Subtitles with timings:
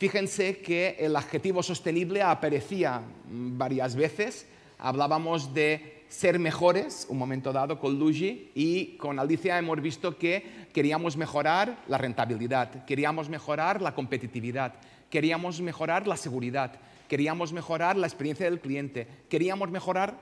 [0.00, 4.46] Fíjense que el adjetivo sostenible aparecía mm, varias veces.
[4.78, 10.68] Hablábamos de ser mejores, un momento dado con Luigi, y con Alicia hemos visto que
[10.72, 14.72] queríamos mejorar la rentabilidad, queríamos mejorar la competitividad,
[15.10, 16.72] queríamos mejorar la seguridad,
[17.06, 20.18] queríamos mejorar la experiencia del cliente, queríamos mejorar,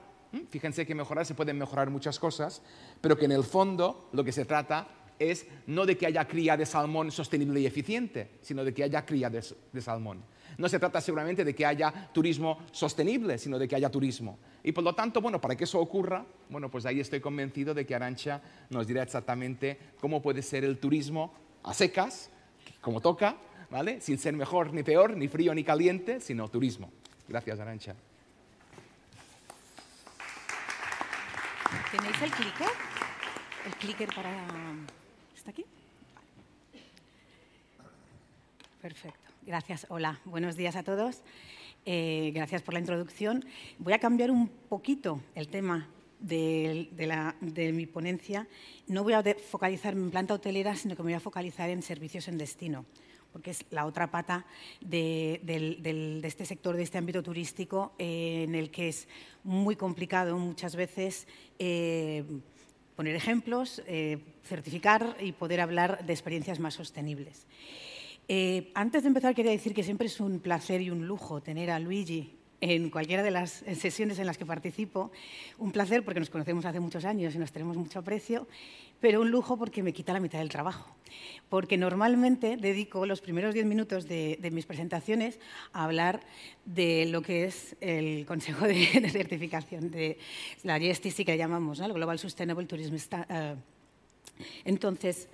[0.50, 2.62] fíjense que mejorar se pueden mejorar muchas cosas,
[3.00, 4.88] pero que en el fondo lo que se trata
[5.18, 9.04] es no de que haya cría de salmón sostenible y eficiente, sino de que haya
[9.04, 9.42] cría de,
[9.80, 10.22] salmón.
[10.56, 14.38] No se trata seguramente de que haya turismo sostenible, sino de que haya turismo.
[14.62, 17.86] Y por lo tanto, bueno, para que eso ocurra, bueno, pues ahí estoy convencido de
[17.86, 21.32] que Arancha nos dirá exactamente cómo puede ser el turismo
[21.62, 22.30] a secas,
[22.80, 23.36] como toca,
[23.70, 24.00] ¿vale?
[24.00, 26.90] Sin ser mejor ni peor, ni frío ni caliente, sino turismo.
[27.28, 27.94] Gracias, Arancha.
[31.90, 32.68] ¿Tenéis el clicker?
[33.66, 34.30] El clicker para
[35.48, 35.64] aquí?
[38.80, 39.18] Perfecto.
[39.46, 39.86] Gracias.
[39.88, 41.22] Hola, buenos días a todos.
[41.86, 43.44] Eh, gracias por la introducción.
[43.78, 45.88] Voy a cambiar un poquito el tema
[46.20, 48.46] de, mi ponencia.
[48.86, 52.28] No voy a focalizarme en planta hotelera, sino que me voy a focalizar en servicios
[52.28, 52.84] en destino,
[53.32, 54.44] porque es la otra pata
[54.80, 55.40] de,
[56.24, 59.08] este sector, de este ámbito turístico, eh, en el que es
[59.44, 61.26] muy complicado muchas veces.
[61.58, 62.22] Eh,
[62.98, 67.46] poner ejemplos, eh, certificar y poder hablar de experiencias más sostenibles.
[68.26, 71.70] Eh, antes de empezar, quería decir que siempre es un placer y un lujo tener
[71.70, 75.10] a Luigi en cualquiera de las sesiones en las que participo.
[75.58, 78.48] Un placer porque nos conocemos hace muchos años y nos tenemos mucho aprecio,
[79.00, 80.94] pero un lujo porque me quita la mitad del trabajo.
[81.48, 85.38] Porque normalmente dedico los primeros diez minutos de, mis presentaciones
[85.72, 86.20] a hablar
[86.64, 88.74] de lo que es el Consejo de,
[89.10, 90.18] Certificación, de
[90.64, 93.56] la GSTC que llamamos, el Global Sustainable Tourism uh,
[94.64, 95.28] entonces,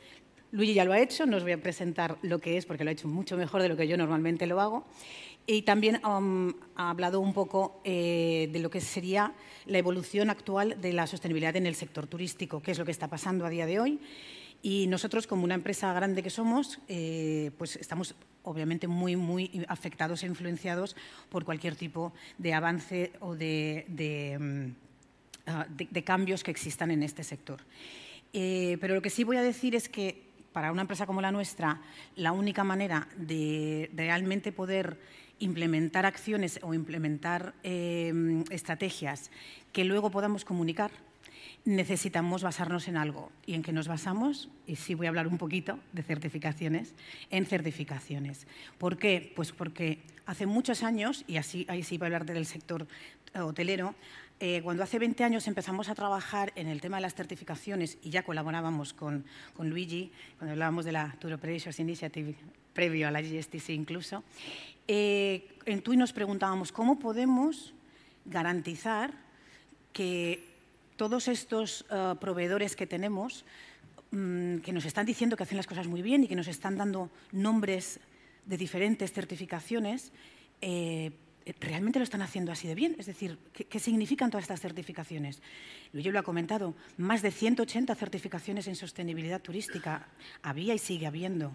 [0.52, 2.90] Luigi ya lo ha hecho, no os voy a presentar lo que es porque lo
[2.90, 4.84] ha hecho mucho mejor de lo que yo normalmente lo hago.
[5.46, 9.34] Y también um, ha hablado un poco eh, de lo que sería
[9.66, 13.08] la evolución actual de la sostenibilidad en el sector turístico, qué es lo que está
[13.08, 14.00] pasando a día de hoy.
[14.62, 20.22] Y nosotros, como una empresa grande que somos, eh, pues estamos obviamente muy, muy afectados
[20.22, 20.96] e influenciados
[21.28, 24.74] por cualquier tipo de avance o de, de, um,
[25.46, 25.66] ah,
[26.04, 27.60] cambios que existan en este sector.
[28.32, 31.32] Eh, pero lo que sí voy a decir es que para una empresa como la
[31.32, 31.82] nuestra,
[32.16, 34.98] la única manera de realmente poder
[35.38, 39.30] implementar acciones o implementar em, estrategias
[39.72, 40.90] que luego podamos comunicar,
[41.64, 43.32] necesitamos basarnos en algo.
[43.46, 44.48] ¿Y en qué nos basamos?
[44.66, 46.94] Y sí voy a hablar un poquito de certificaciones,
[47.30, 48.46] en certificaciones.
[48.78, 49.32] ¿Por qué?
[49.34, 52.86] Pues porque hace muchos años, y así, ahí sí voy a hablar del sector
[53.34, 53.94] hotelero,
[54.40, 58.10] eh, cuando hace 20 años empezamos a trabajar en el tema de las certificaciones y
[58.10, 59.24] ya colaborábamos con,
[59.54, 62.34] con Luigi, cuando hablábamos de la Tour Operations Initiative,
[62.72, 64.24] previo a la GSTC incluso,
[64.88, 67.72] eh, en TUI nos preguntábamos cómo podemos
[68.24, 69.12] garantizar
[69.92, 70.44] que
[70.96, 73.44] todos estos eh, proveedores que tenemos,
[74.10, 76.76] mm, que nos están diciendo que hacen las cosas muy bien y que nos están
[76.76, 78.00] dando nombres
[78.46, 80.12] de diferentes certificaciones,
[80.60, 81.12] eh,
[81.60, 82.96] ¿realmente lo están haciendo así de bien?
[82.98, 85.42] Es decir, ¿qué, ¿qué, significan todas estas certificaciones?
[85.92, 90.08] Yo lo ha comentado, más de 180 certificaciones en sostenibilidad turística
[90.42, 91.54] había y sigue habiendo.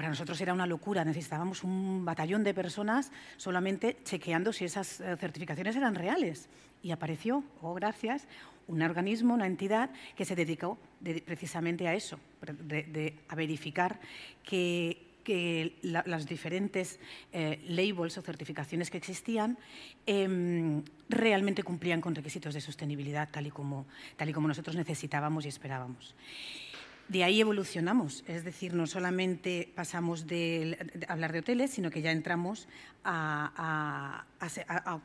[0.00, 5.14] Para nosotros era una locura, necesitábamos un batallón de personas solamente chequeando si esas eh,
[5.18, 6.48] certificaciones eran reales.
[6.82, 8.26] Y apareció, oh gracias,
[8.66, 10.78] un organismo, una entidad que se dedicó
[11.26, 12.18] precisamente a eso,
[13.28, 14.00] a verificar
[14.42, 15.09] que,
[15.82, 16.98] las diferentes
[17.32, 19.58] eh, labels o certificaciones que existían
[20.06, 23.86] em, realmente cumplían con requisitos de sostenibilidad tal y como,
[24.16, 26.14] tal y como nosotros necesitábamos y esperábamos.
[27.10, 32.12] De ahí evolucionamos, es decir, no solamente pasamos de, hablar de hoteles, sino que ya
[32.12, 32.68] entramos
[33.02, 34.24] a,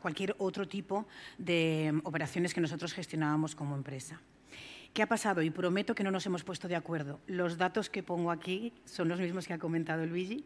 [0.04, 1.08] cualquier otro tipo
[1.40, 4.22] de operaciones que nosotros gestionábamos como empresa.
[4.96, 5.42] ¿Qué ha pasado?
[5.42, 7.20] Y prometo que no nos hemos puesto de acuerdo.
[7.28, 10.46] Los datos que pongo aquí son los mismos que ha comentado Luigi.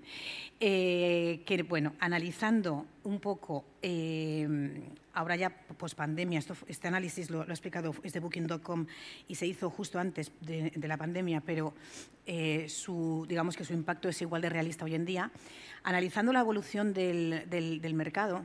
[0.60, 4.82] Eh, que, bueno, analizando un poco, eh,
[5.14, 8.88] ahora ya post pandemia, este análisis lo, ha explicado, es de Booking.com
[9.28, 11.76] y se hizo justo antes de, la pandemia, pero
[12.26, 15.32] eh, su, digamos que su impacto es igual de realista hoy en día.
[15.84, 18.42] Analizando la evolución del, mercado,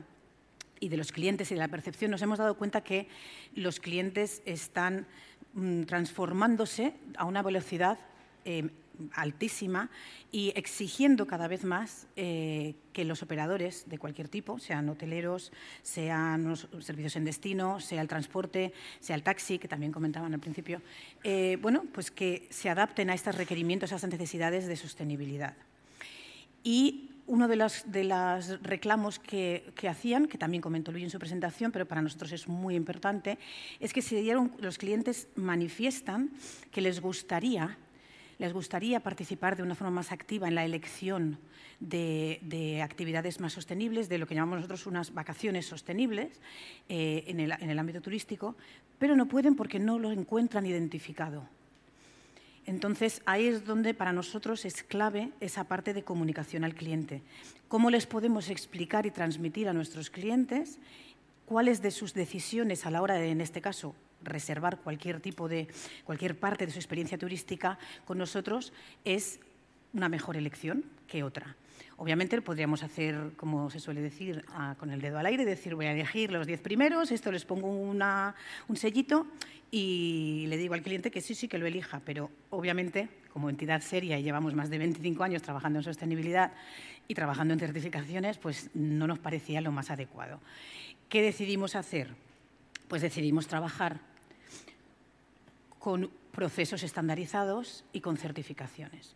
[0.79, 3.07] y de los clientes y de la percepción, nos hemos dado cuenta que
[3.55, 5.07] los clientes están
[5.85, 7.97] transformándose a una velocidad
[8.43, 8.69] eh,
[9.13, 9.89] altísima
[10.31, 16.55] y exigiendo cada vez más eh, que los operadores de cualquier tipo, sean hoteleros, sean
[16.81, 20.81] servicios en destino, sea el transporte, sea el taxi, que también comentaban al principio,
[21.23, 25.55] eh, bueno, pues que se adapten a estos requerimientos, a estas necesidades de sostenibilidad.
[26.63, 27.85] Y uno de los
[28.61, 32.75] reclamos que, hacían, que también comentó Luis en su presentación, pero para nosotros es muy
[32.75, 33.37] importante,
[33.79, 34.23] es que se
[34.59, 36.31] los clientes manifiestan
[36.71, 37.77] que les gustaría,
[38.37, 41.39] les gustaría participar de una forma más activa en la elección
[41.79, 46.39] de, actividades más sostenibles, de lo que llamamos nosotros unas vacaciones sostenibles
[46.89, 47.39] eh, en
[47.69, 48.55] el ámbito turístico,
[48.99, 51.47] pero no pueden porque no lo encuentran identificado.
[52.65, 57.21] Entonces, ahí es donde para nosotros es clave esa parte de comunicación al cliente.
[57.67, 60.79] ¿Cómo les podemos explicar y transmitir a nuestros clientes
[61.45, 65.67] cuáles de sus decisiones a la hora de, en este caso, reservar cualquier tipo de,
[66.03, 68.73] cualquier parte de su experiencia turística con nosotros
[69.03, 69.39] es
[69.95, 71.55] una mejor elección que otra?
[71.97, 74.45] Obviamente podríamos hacer, como se suele decir,
[74.77, 77.69] con el dedo al aire, decir voy a elegir los diez primeros, esto les pongo
[77.69, 79.27] un sellito
[79.71, 83.81] y le digo al cliente que sí, sí que lo elija, pero obviamente como entidad
[83.81, 86.51] seria y llevamos más de 25 años trabajando en sostenibilidad
[87.07, 90.39] y trabajando en certificaciones, pues no nos parecía lo más adecuado.
[91.07, 92.09] ¿Qué decidimos hacer?
[92.87, 93.99] Pues decidimos trabajar
[95.79, 99.15] con procesos estandarizados y con certificaciones.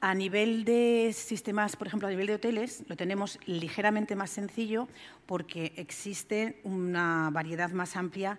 [0.00, 4.86] A nivel de sistemas, por ejemplo, a nivel de hoteles, lo tenemos ligeramente más sencillo
[5.26, 8.38] porque existe una variedad más amplia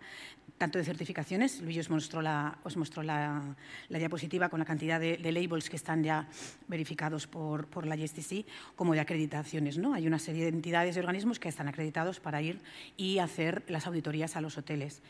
[0.59, 3.56] tanto de certificaciones, Luis os mostró la, os mostró la,
[3.89, 6.27] diapositiva con la cantidad de, labels que están ya
[6.67, 8.45] verificados por, la GSTC,
[8.75, 9.77] como de acreditaciones.
[9.77, 9.94] ¿no?
[9.94, 12.59] Hay una serie de entidades y organismos que están acreditados para ir
[12.97, 15.01] y hacer las auditorías a los hoteles.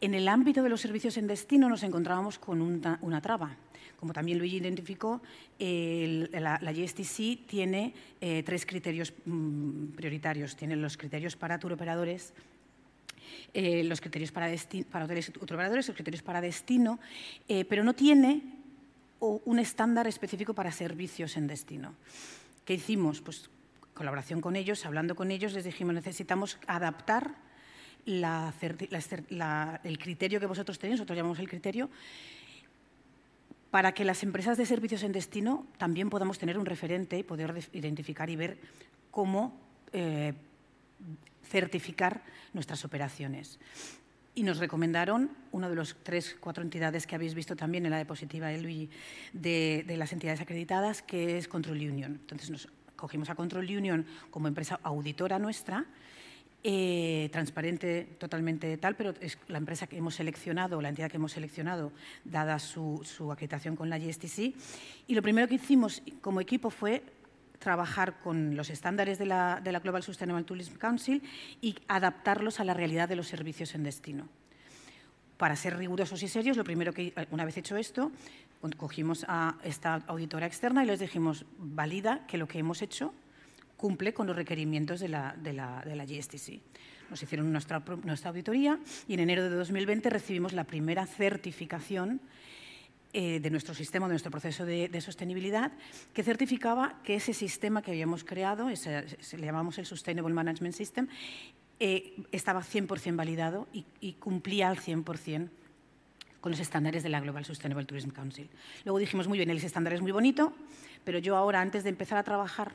[0.00, 3.56] En el ámbito de los servicios en destino nos encontrábamos con una, traba.
[3.98, 5.20] Como también Luigi identificó,
[5.58, 10.54] la, GSTC tiene eh, tres criterios mm, prioritarios.
[10.54, 12.32] Tiene los criterios para turoperadores,
[13.54, 14.54] eh, los criterios para,
[14.90, 17.00] para hoteles y turoperadores, los criterios para destino,
[17.48, 18.42] eh, pero no tiene
[19.20, 21.94] un estándar específico para servicios en destino.
[22.64, 23.20] ¿Qué hicimos?
[23.20, 23.50] Pues
[23.94, 27.34] colaboración con ellos, hablando con ellos, les dijimos necesitamos adaptar
[28.06, 31.90] el criterio que vosotros tenéis, nosotros llamamos el criterio,
[33.70, 37.54] para que las empresas de servicios en destino también podamos tener un referente y poder
[37.72, 38.58] identificar y ver
[39.10, 39.58] cómo
[39.92, 40.32] eh,
[41.44, 42.22] certificar
[42.52, 43.58] nuestras operaciones.
[44.34, 47.96] Y nos recomendaron, una de las tres, cuatro entidades que habéis visto también en la
[47.96, 48.88] diapositiva de Luigi,
[49.32, 52.12] de, de las entidades acreditadas, que es Control Union.
[52.20, 55.86] Entonces nos cogimos a Control Union como empresa auditora nuestra
[56.64, 61.32] eh, transparente totalmente tal, pero es la empresa que hemos seleccionado, la entidad que hemos
[61.32, 61.92] seleccionado,
[62.24, 63.00] dada su,
[63.30, 64.54] acreditación con la GSTC.
[65.06, 67.04] Y lo primero que hicimos como equipo fue
[67.60, 71.22] trabajar con los estándares de la, de la Global Sustainable Tourism Council
[71.60, 74.28] y adaptarlos a la realidad de los servicios en destino.
[75.36, 78.10] Para ser rigurosos y serios, lo primero que, una vez hecho esto,
[78.76, 83.14] cogimos a esta auditora externa y les dijimos, valida que lo que hemos hecho
[83.78, 86.60] cumple con los requerimientos de la, de la, de la GSTC.
[87.08, 92.20] Nos hicieron nuestra, nuestra, auditoría y en enero de 2020 recibimos la primera certificación
[93.14, 95.72] eh, de nuestro sistema, de nuestro proceso de, sostenibilidad,
[96.12, 99.06] que certificaba que ese sistema que habíamos creado, ese,
[99.38, 101.08] le llamamos el Sustainable Management System,
[101.80, 105.48] eh, estaba 100% validado y, y cumplía al 100%
[106.40, 108.48] con los estándares de la Global Sustainable Tourism Council.
[108.84, 110.52] Luego dijimos, muy bien, ese estándar es muy bonito,
[111.04, 112.74] pero yo ahora, antes de empezar a trabajar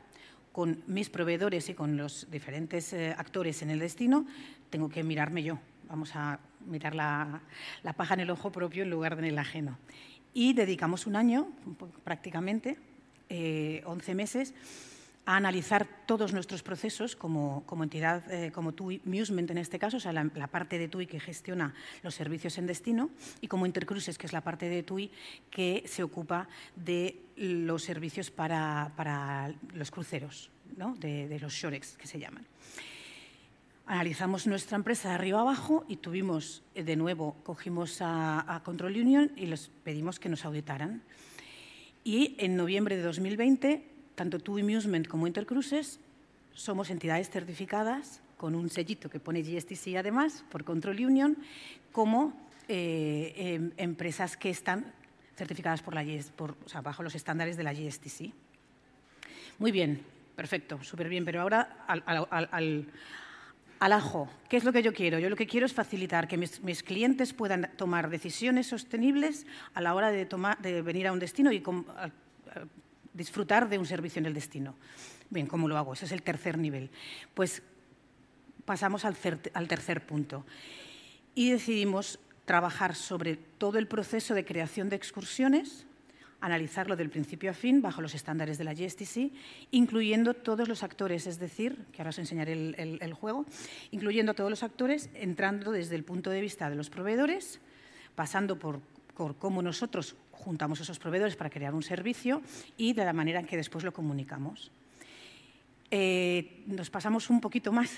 [0.54, 4.26] con mis proveedores y con los diferentes eh, actores en el destino,
[4.70, 5.60] tengo que mirarme yo.
[5.90, 7.42] Vamos a mirar la,
[7.98, 9.80] paja en el ojo propio en lugar de en el ajeno.
[10.32, 11.48] Y dedicamos un año,
[12.04, 12.78] prácticamente,
[13.30, 14.54] 11 eh, meses,
[15.26, 20.00] a analizar todos nuestros procesos como, entidad, eh, como TUI Musement en este caso, o
[20.00, 24.28] sea, la, parte de TUI que gestiona los servicios en destino, y como Intercruises, que
[24.28, 25.12] es la parte de TUI
[25.50, 30.52] que se ocupa de los servicios para, los cruceros,
[31.00, 32.46] de, los Shorex, que se llaman.
[33.86, 38.94] Analizamos nuestra empresa de arriba abajo y tuvimos, eh, de nuevo, cogimos a, a Control
[38.94, 41.04] Union y les pedimos que nos auditaran.
[42.06, 46.00] Y en noviembre de 2020 tanto TUI Musement como Intercruises
[46.54, 51.38] somos entidades certificadas con un sellito que pone GSTC además por Control Union
[51.92, 52.34] como
[52.68, 54.86] eh, em, empresas que están
[55.36, 56.06] certificadas por la
[56.36, 58.32] por, bajo los estándares de la GSTC.
[59.60, 60.02] Muy bien,
[60.36, 62.88] perfecto, súper bien, pero ahora al, al,
[63.80, 64.30] ajo.
[64.48, 65.20] ¿Qué es lo que yo quiero?
[65.20, 69.82] Yo lo que quiero es facilitar que mis, mis clientes puedan tomar decisiones sostenibles a
[69.82, 71.62] la hora de, tomar, de venir a un destino y
[73.14, 74.76] disfrutar de un servicio en el destino.
[75.30, 75.94] Bien, ¿cómo lo hago?
[75.94, 76.90] Ese es el tercer nivel.
[77.34, 77.62] Pues
[78.66, 80.46] pasamos al, tercer punto
[81.36, 85.86] y decidimos trabajar sobre todo el proceso de creación de excursiones,
[86.42, 89.32] analizarlo del principio a fin bajo los estándares de la GSTC,
[89.72, 93.46] incluyendo todos los actores, es decir, que ahora os enseñaré el, juego,
[93.92, 97.62] incluyendo todos los actores, entrando desde el punto de vista de los proveedores,
[98.16, 98.82] pasando por
[99.40, 102.42] cómo nosotros juntamos esos proveedores para crear un servicio
[102.78, 104.72] y de la manera en que después lo comunicamos.
[105.96, 107.92] Eh, nos pasamos un poquito más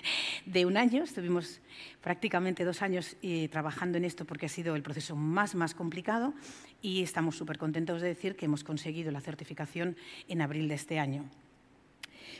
[0.44, 1.62] de un año, estuvimos
[2.02, 6.34] prácticamente dos años eh, trabajando en esto porque ha sido el proceso más, más complicado
[6.82, 9.96] y estamos súper contentos de decir que hemos conseguido la certificación
[10.28, 11.24] en abril de este año.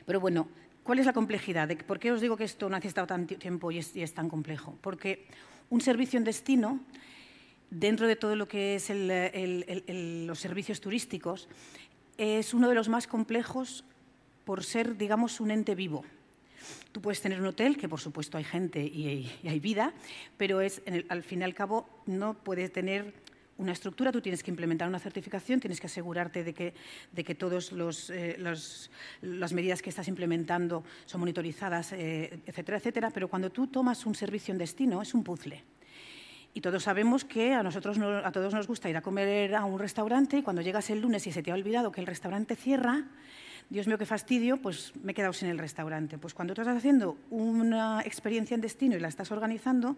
[0.04, 0.48] Pero bueno,
[0.82, 1.74] ¿cuál es la complejidad?
[1.86, 4.76] ¿Por qué os digo que esto no ha necesitado tanto tiempo y es, tan complejo?
[4.82, 5.26] Porque
[5.70, 6.80] un servicio en destino
[7.70, 11.48] dentro de todo lo que es los servicios turísticos,
[12.16, 13.84] es uno de los más complejos
[14.44, 16.04] por ser, digamos, un ente vivo.
[16.92, 19.92] Tú puedes tener un hotel, que por supuesto hay gente y hay, vida,
[20.37, 23.14] pero es, al fin y al cabo no puedes tener
[23.58, 26.75] una estructura, tú tienes que implementar una certificación, tienes que asegurarte de que,
[27.12, 27.72] de que todas
[28.10, 33.10] eh, las medidas que estás implementando son monitorizadas, eh, etcétera, etcétera.
[33.10, 35.62] Pero cuando tú tomas un servicio en destino, es un puzzle.
[36.58, 39.78] Y todos sabemos que a nosotros a todos nos gusta ir a comer a un
[39.78, 43.04] restaurante y cuando llegas el lunes y se te ha olvidado que el restaurante cierra,
[43.70, 46.18] Dios mío, qué fastidio, pues me he quedado sin el restaurante.
[46.18, 49.96] Pues cuando tú estás haciendo una experiencia en destino y la estás organizando,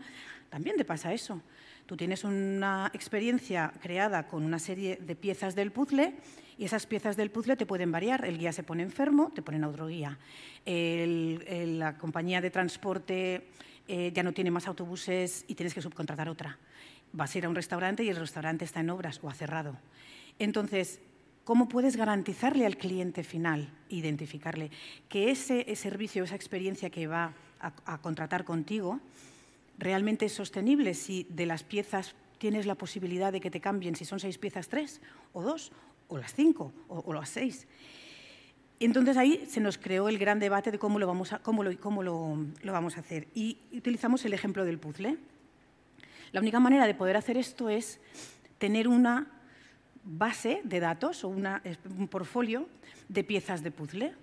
[0.50, 1.40] también te pasa eso.
[1.87, 6.12] Tú tienes una experiencia creada con una serie de piezas del puzzle
[6.59, 8.26] y esas piezas del puzzle te pueden variar.
[8.26, 10.19] El guía se pone enfermo, te ponen a otro guía.
[10.67, 13.49] la compañía de transporte
[13.89, 16.59] eh, ya no tiene más autobuses y tienes que subcontratar otra.
[17.13, 19.77] Vas a ir a un restaurante y el restaurante está en obras o ha cerrado.
[20.39, 21.01] Entonces,
[21.51, 24.71] ¿Cómo puedes garantizarle al cliente final, identificarle,
[25.09, 29.01] que ese servicio, esa experiencia que va a, contratar contigo,
[29.77, 34.05] realmente es sostenible si de las piezas tienes la posibilidad de que te cambien, si
[34.05, 35.01] son seis piezas, tres
[35.33, 35.73] o dos,
[36.07, 37.67] o las cinco, o, las seis?
[38.81, 42.03] Entonces ahí se nos creó el gran debate de cómo lo vamos a, cómo cómo
[42.03, 43.29] lo vamos a hacer.
[43.35, 45.19] Y utilizamos el ejemplo del puzzle.
[46.33, 48.01] La única manera de poder hacer esto es
[48.59, 49.27] tener una
[50.05, 52.69] base de datos o un portfolio
[53.09, 54.15] de piezas de puzzle.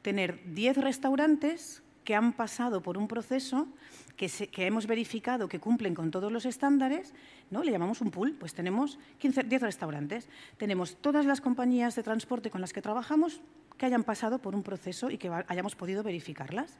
[0.00, 3.68] Tener 10 restaurantes que han pasado por un proceso
[4.16, 7.12] que, hemos verificado que cumplen con todos los estándares,
[7.50, 7.62] ¿no?
[7.62, 10.28] le llamamos un pool, pues tenemos 15, 10 restaurantes.
[10.56, 13.40] Tenemos todas las compañías de transporte con las que trabajamos
[13.82, 16.78] que hayan pasado por un proceso y que hayamos podido verificarlas.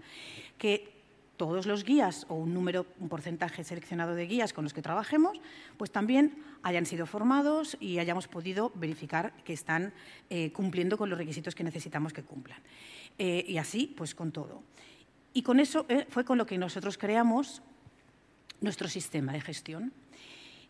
[0.56, 1.02] Que
[1.37, 5.40] todos los guías o un número, un porcentaje seleccionado de guías con los que trabajemos,
[5.76, 9.92] pues también hayan sido formados y hayamos podido verificar que están
[10.30, 12.61] eh, cumpliendo con los requisitos que necesitamos que cumplan.
[13.18, 14.62] Eh, y así, pues con todo.
[15.35, 17.62] Y con eso eh, fue con lo que nosotros creamos
[18.61, 19.92] nuestro sistema de gestión.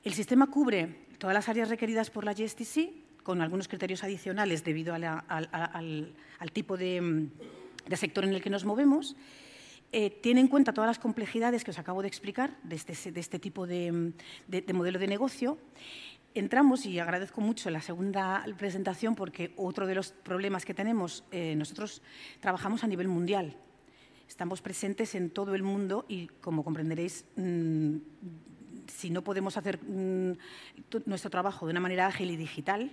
[0.02, 4.94] El sistema cubre todas las áreas requeridas por la GSTC con algunos criterios adicionales debido
[4.94, 6.14] al,
[6.52, 7.28] tipo de
[7.94, 9.16] sector en el que nos movemos
[9.94, 13.20] eh, tiene en cuenta todas las complejidades que os acabo de explicar de este, de
[13.20, 14.14] este tipo de,
[14.72, 15.58] modelo de negocio.
[16.34, 21.54] Entramos, y agradezco mucho la segunda presentación, porque otro de los problemas que tenemos, eh,
[21.56, 22.00] nosotros
[22.40, 23.54] trabajamos a nivel mundial.
[24.26, 27.96] Estamos presentes en todo el mundo y, como comprenderéis, mm,
[28.86, 30.38] si no podemos hacer mm,
[31.04, 32.90] nuestro trabajo de una manera ágil y digital,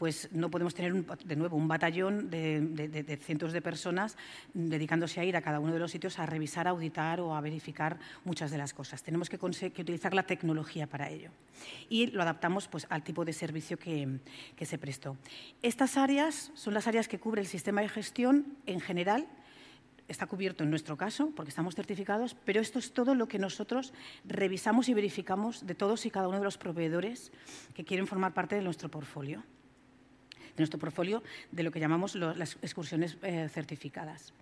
[0.00, 4.16] pues no podemos tener de nuevo un batallón de, cientos de personas
[4.54, 7.40] dedicándose a ir a cada uno de los sitios a revisar, a auditar o a
[7.42, 9.02] verificar muchas de las cosas.
[9.02, 11.28] Tenemos que, utilizar la tecnología para ello
[11.90, 14.20] y lo adaptamos pues, al tipo de servicio que,
[14.56, 15.18] que se prestó.
[15.60, 19.28] Estas áreas son las áreas que cubre el sistema de gestión en general
[20.08, 23.92] está cubierto en nuestro caso, porque estamos certificados, pero esto es todo lo que nosotros
[24.24, 27.30] revisamos y verificamos de todos y cada uno de los proveedores
[27.74, 29.59] que quieren formar parte de nuestro portfolio de
[30.56, 34.32] nuestro portfolio de lo que llamamos las excursiones eh, certificadas.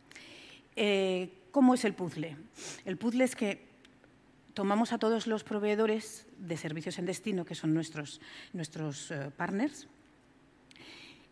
[0.77, 2.37] Eh, ¿Cómo es el puzzle?
[2.85, 3.67] El puzzle es que
[4.55, 8.21] tomamos a todos los proveedores de servicios en destino, que son nuestros,
[8.53, 9.89] nuestros eh, partners,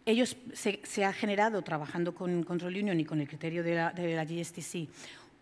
[0.07, 4.15] ellos se, ha generado, trabajando con Control Union y con el criterio de la, de
[4.15, 4.89] la GSTC,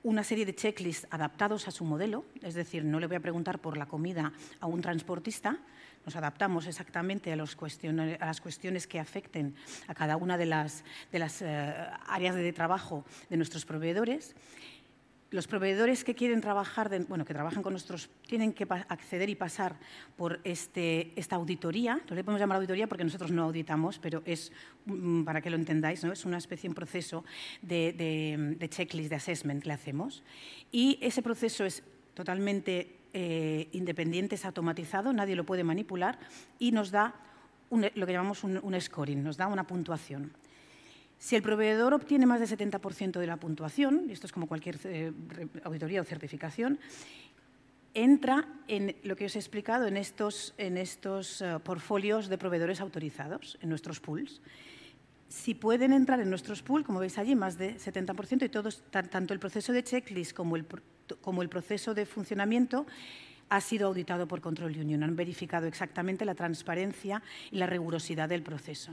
[0.02, 3.58] una serie de checklists adaptados a su modelo, es decir, no le voy a preguntar
[3.58, 5.58] por la comida a un transportista,
[6.04, 7.54] nos adaptamos exactamente a, las
[8.40, 9.54] cuestiones que afecten
[9.86, 10.82] a cada una de las,
[11.12, 11.74] eh,
[12.06, 14.34] áreas de trabajo de nuestros proveedores.
[15.30, 19.74] Los proveedores que quieren trabajar, bueno, que trabajan con nosotros, tienen que acceder y pasar
[20.16, 22.00] por este, esta auditoría.
[22.08, 24.52] No le podemos llamar auditoría porque nosotros no auditamos, pero es,
[24.86, 26.12] mm, para que lo entendáis, ¿no?
[26.12, 27.24] es una especie, un proceso
[27.62, 30.22] de, de checklist, de assessment que hacemos.
[30.70, 31.82] Y ese proceso es
[32.14, 36.18] totalmente eh, independiente, es automatizado, nadie lo puede manipular
[36.58, 37.14] y nos da
[37.70, 40.32] lo que llamamos un, scoring, nos da una puntuación.
[41.18, 45.12] Si el proveedor obtiene más del 70% de la puntuación, esto es como cualquier eh,
[45.62, 46.80] auditoría o certificación,
[47.94, 52.80] entra en lo que os he explicado en estos, en estos eh, portfolios de proveedores
[52.80, 54.42] autorizados, en nuestros pools.
[55.28, 59.32] Si pueden entrar en nuestros pools, como veis allí, más de 70%, y todos, tanto
[59.32, 60.66] el proceso de checklist como el,
[61.20, 62.86] como el proceso de funcionamiento
[63.48, 65.02] ha sido auditado por Control Union.
[65.02, 68.92] Han verificado exactamente la transparencia y la rigurosidad del proceso.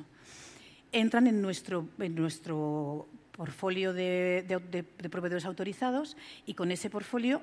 [0.92, 7.42] Entran en nuestro, en nuestro portfolio de, de proveedores autorizados y con ese portfolio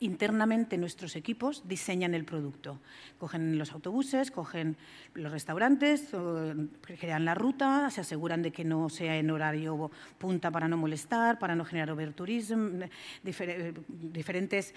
[0.00, 2.80] internamente nuestros equipos diseñan el producto.
[3.18, 4.76] Cogen los autobuses, cogen
[5.14, 6.08] los restaurantes,
[6.98, 11.38] crean la ruta, se aseguran de que no sea en horario punta para no molestar,
[11.38, 12.80] para no generar overtourism,
[13.22, 14.74] diferentes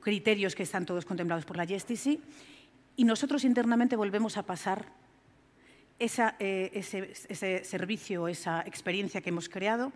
[0.00, 2.18] criterios que están todos contemplados por la GSTC.
[2.96, 4.86] Y nosotros internamente volvemos a pasar
[5.98, 9.92] eh, ese, ese servicio, esa experiencia que hemos creado,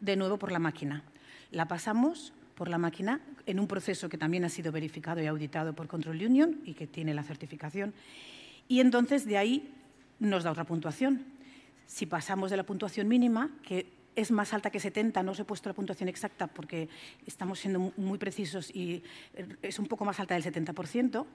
[0.00, 1.04] de nuevo por la máquina.
[1.50, 5.74] La pasamos por la máquina en un proceso que también ha sido verificado y auditado
[5.74, 7.94] por Control Union y que tiene la certificación.
[8.66, 9.70] Y entonces de ahí
[10.18, 11.24] nos da otra puntuación.
[11.86, 13.86] Si pasamos de la puntuación mínima, que
[14.16, 16.88] es más alta que 70, no os he puesto la puntuación exacta porque
[17.26, 19.04] estamos siendo muy precisos y
[19.62, 21.26] es un poco más alta del 70%,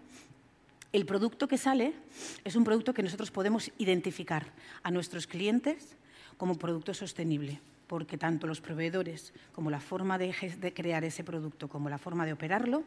[0.92, 1.94] el producto que sale
[2.44, 4.52] es un producto que nosotros podemos identificar
[4.84, 5.96] a nuestros clientes
[6.38, 7.62] como producto sostenible
[7.92, 10.32] porque tanto los proveedores como la forma de,
[10.74, 12.86] crear ese producto como la forma de operarlo,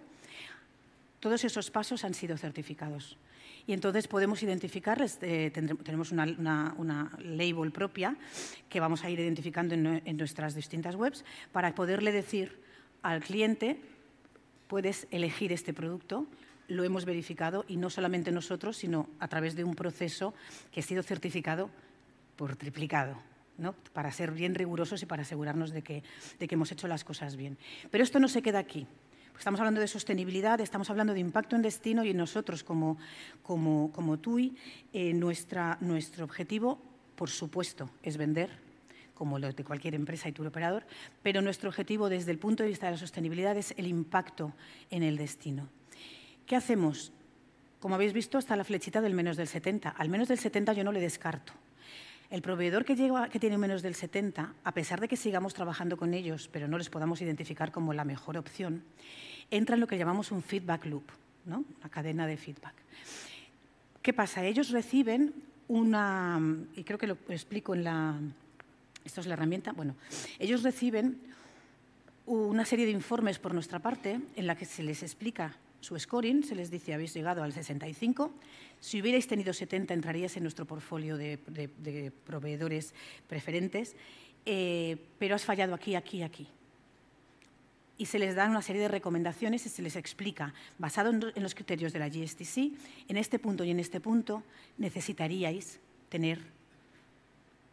[1.21, 3.19] todos esos pasos han sido certificados.
[3.67, 8.17] Y entonces podemos identificarles, eh, tenemos una, label propia
[8.71, 12.59] que vamos a ir identificando en, en nuestras distintas webs para poderle decir
[13.03, 13.79] al cliente,
[14.69, 16.27] puedes elegir este producto,
[16.67, 20.33] lo hemos verificado y no solamente nosotros, sino a través de un proceso
[20.73, 21.69] que ha sido certificado
[22.37, 23.34] por triplicado
[23.93, 26.03] para ser bien rigurosos y para asegurarnos de que,
[26.39, 27.59] hemos hecho las cosas bien.
[27.91, 28.87] Pero esto no se queda aquí.
[29.39, 32.99] Estamos hablando de sostenibilidad, estamos hablando de impacto en destino y nosotros como,
[33.43, 34.57] como, TUI,
[34.93, 36.81] eh, nuestro objetivo,
[37.17, 38.51] por supuesto, es vender,
[39.15, 40.85] como lo de cualquier empresa y tour operador,
[41.23, 44.53] pero nuestro objetivo desde el punto de vista de la sostenibilidad es el impacto
[44.91, 45.69] en el destino.
[46.47, 47.13] ¿Qué hacemos?
[47.81, 49.91] Como habéis visto, está la flechita del menos del 70.
[49.91, 51.53] Al menos del 70 yo no le descarto.
[52.35, 56.51] El proveedor que, tiene menos del 70, a pesar de que sigamos trabajando con ellos,
[56.51, 58.83] pero no les podamos identificar como la mejor opción,
[59.53, 61.05] entra en lo que llamamos un feedback loop,
[61.47, 61.65] ¿no?
[61.79, 62.75] una cadena de feedback.
[64.03, 64.45] ¿Qué pasa?
[64.45, 65.33] Ellos reciben
[65.69, 66.41] una,
[66.75, 68.19] y creo que lo explico en la,
[69.05, 69.95] esto es la herramienta, bueno,
[70.41, 71.21] ellos reciben
[72.27, 76.43] una serie de informes por nuestra parte en la que se les explica su scoring,
[76.43, 78.33] se les dice habéis llegado al 65,
[78.81, 81.39] si hubierais tenido 70 entraríais en nuestro portfolio de,
[82.27, 82.95] proveedores
[83.29, 83.95] preferentes,
[84.47, 86.49] eh, pero has fallado aquí, aquí, aquí.
[87.97, 91.43] Y se les dan una serie de recomendaciones y se les explica, basado en, en
[91.43, 92.73] los criterios de la GSTC,
[93.09, 94.43] en este punto y en este punto
[94.79, 96.41] necesitaríais tener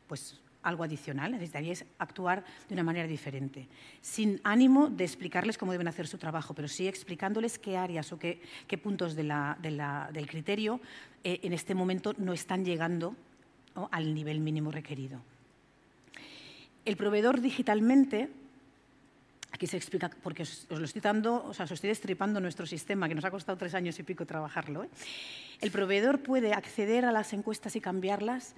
[0.08, 3.68] pues, algo adicional, necesitaríais actuar de una manera diferente,
[4.02, 8.20] sin ánimo de explicarles cómo deben hacer su trabajo, pero sí explicándoles qué áreas o
[8.20, 8.42] qué,
[8.82, 10.80] puntos del criterio
[11.24, 13.16] eh, en este momento no están llegando
[13.92, 15.22] al nivel mínimo requerido.
[16.84, 18.30] El proveedor digitalmente,
[19.52, 23.08] aquí se explica, porque os, lo estoy dando, o sea, os estoy destripando nuestro sistema,
[23.08, 24.84] que nos ha costado tres años y pico trabajarlo.
[24.84, 24.90] ¿eh?
[25.62, 28.56] El proveedor puede acceder a las encuestas y cambiarlas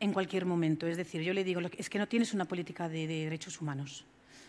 [0.00, 0.86] en cualquier momento.
[0.86, 4.04] Es decir, yo le digo, es que no tienes una política de, derechos humanos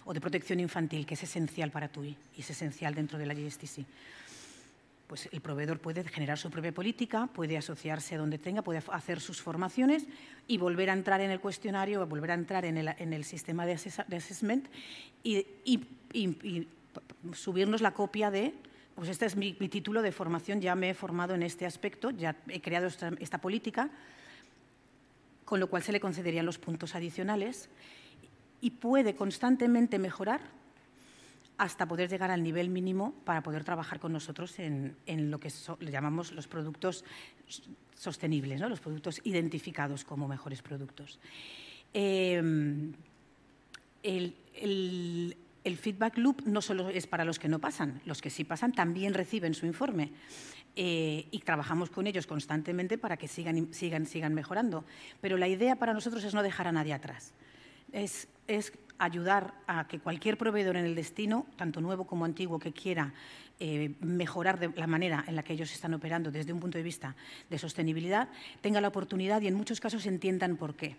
[0.06, 3.34] o de protección infantil, que es esencial para TUI y es esencial dentro de la
[3.34, 3.86] GSTC.
[5.08, 9.22] Pues el proveedor puede generar su propia política, puede asociarse a donde tenga, puede hacer
[9.22, 10.06] sus formaciones
[10.48, 14.68] y volver a entrar en el cuestionario, volver a entrar en el, sistema de, assessment
[15.24, 15.48] y,
[17.34, 18.54] subirnos la copia de
[18.96, 22.36] pues este es mi, título de formación, ya me he formado en este aspecto, ya
[22.48, 23.92] he creado esta política,
[25.48, 27.70] con lo cual se le concederían los puntos adicionales
[28.60, 30.42] y puede constantemente mejorar
[31.58, 34.98] hasta poder llegar al nivel mínimo para poder trabajar con nosotros en,
[35.32, 37.06] lo que le llamamos los productos
[37.96, 41.18] sostenibles, los productos identificados como mejores productos.
[41.94, 42.92] Em,
[44.04, 44.36] el,
[45.80, 49.14] feedback loop no solo es para los que no pasan, los que sí pasan también
[49.14, 50.12] reciben su informe.
[50.80, 54.86] Eh, y trabajamos con ellos constantemente para que sigan, sigan, sigan mejorando.
[55.22, 57.34] Pero la idea para nosotros es no dejar a nadie atrás.
[57.92, 62.74] Es, es ayudar a que cualquier proveedor en el destino, tanto nuevo como antiguo, que
[62.74, 63.12] quiera
[63.60, 67.16] eh, mejorar la manera en la que ellos están operando desde un punto de vista
[67.50, 68.30] de sostenibilidad,
[68.62, 70.96] tenga la oportunidad y en muchos casos entiendan por qué.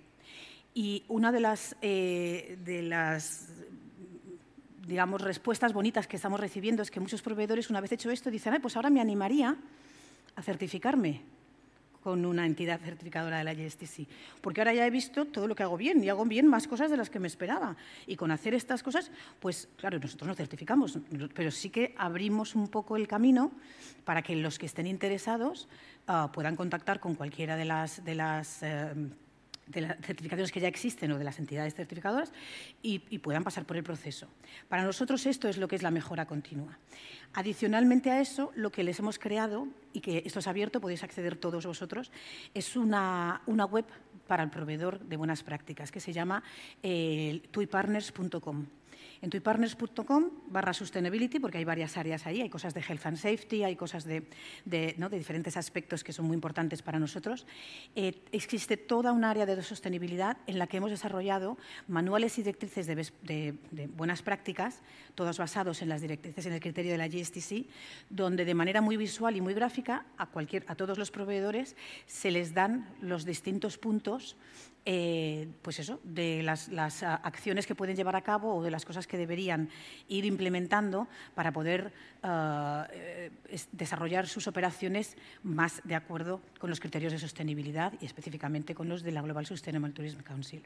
[0.74, 3.52] Y una de las, eh, de las
[4.88, 8.58] digamos, respuestas bonitas que estamos recibiendo es que muchos proveedores, una vez hecho esto, dicen,
[8.62, 9.54] pues ahora me animaría
[10.34, 11.20] a certificarme
[12.02, 14.08] con una entidad certificadora de la ISTC,
[14.40, 16.90] porque ahora ya he visto todo lo que hago bien y hago bien más cosas
[16.90, 17.76] de las que me esperaba.
[18.06, 20.98] Y con hacer estas cosas, pues claro, nosotros nos certificamos,
[21.34, 23.52] pero sí que abrimos un poco el camino
[24.06, 25.68] para que los que estén interesados
[26.06, 28.94] ah, puedan contactar con cualquiera de las, de las eh,
[29.68, 32.32] de las certificaciones que ya existen o de las entidades certificadoras
[32.82, 34.28] y, puedan pasar por el proceso.
[34.68, 36.78] Para nosotros esto es lo que es la mejora continua.
[37.34, 41.36] Adicionalmente a eso, lo que les hemos creado, y que esto es abierto, podéis acceder
[41.36, 42.10] todos vosotros,
[42.54, 43.84] es una, web
[44.26, 46.42] para el proveedor de buenas prácticas que se llama
[46.82, 48.66] eh, tuipartners.com
[49.22, 53.64] en tuipartners.com barra sustainability, porque hay varias áreas ahí, hay cosas de health and safety,
[53.64, 54.26] hay cosas de,
[54.64, 57.46] diferentes aspectos que son muy importantes para nosotros.
[57.94, 62.86] Eh, existe toda un área de sostenibilidad en la que hemos desarrollado manuales y directrices
[62.86, 63.54] de,
[63.96, 64.80] buenas prácticas,
[65.14, 67.66] todos basados en las directrices en el criterio de la GSTC,
[68.10, 70.26] donde de manera muy visual y muy gráfica a,
[70.76, 74.36] todos los proveedores se les dan los distintos puntos
[74.90, 76.70] eh, pues eso, de las,
[77.02, 79.68] acciones que pueden llevar a cabo o de las cosas que deberían
[80.08, 83.30] ir implementando para poder eh,
[83.72, 89.02] desarrollar sus operaciones más de acuerdo con los criterios de sostenibilidad y específicamente con los
[89.02, 90.62] de la Global Sustainable Tourism Council.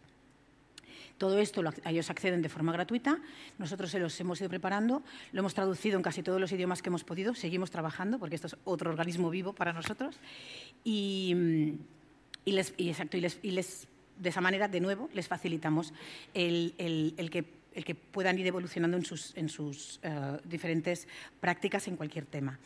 [1.18, 3.18] Todo esto a ellos acceden de forma gratuita.
[3.58, 6.88] Nosotros se los hemos ido preparando, lo hemos traducido en casi todos los idiomas que
[6.88, 7.34] hemos podido.
[7.34, 10.18] Seguimos trabajando porque esto es otro organismo vivo para nosotros.
[10.82, 11.76] Y,
[12.44, 13.86] les, exacto, y les
[14.22, 15.92] de esa manera, de nuevo, les facilitamos
[16.34, 16.74] el,
[17.30, 17.44] que
[18.10, 21.08] puedan ir evolucionando en sus, eh, diferentes
[21.40, 22.58] prácticas en cualquier tema.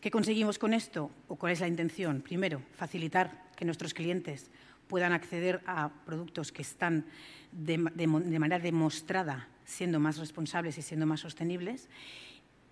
[0.00, 2.20] ¿Qué conseguimos con esto o cuál es la intención?
[2.22, 4.50] Primero, facilitar que nuestros clientes
[4.88, 7.04] puedan acceder a productos que están
[7.52, 11.88] de manera demostrada siendo más responsables y siendo más sostenibles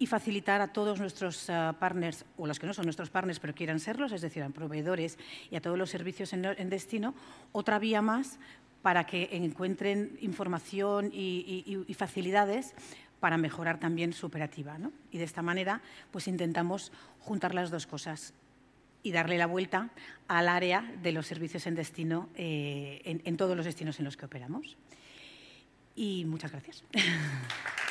[0.02, 3.54] y facilitar a todos nuestros eh, partners, o los que no son nuestros partners pero
[3.54, 5.16] quieran serlos, es decir, a proveedores
[5.48, 7.14] y a todos los servicios en, destino,
[7.52, 8.40] otra vía más
[8.82, 12.74] para que encuentren información y, facilidades
[13.20, 14.76] para mejorar también su operativa.
[15.10, 18.34] Y de esta manera pues intentamos juntar las dos cosas
[19.04, 19.90] y darle la vuelta
[20.28, 24.26] al área de los servicios en destino eh, en todos los destinos en los que
[24.26, 24.76] operamos.
[25.94, 26.84] Y muchas gracias.